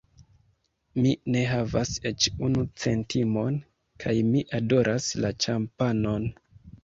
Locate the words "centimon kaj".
2.85-4.15